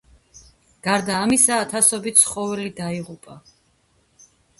[0.85, 3.37] გარდა ამისა, ათასობით ცხოველი დაიღუპა.